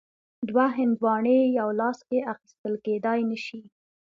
دوه 0.49 0.65
هندواڼې 0.77 1.37
یو 1.59 1.69
لاس 1.79 1.99
کې 2.09 2.19
اخیستل 2.33 2.73
کیدای 2.85 3.19
نه 3.31 3.37
شي. 3.45 3.61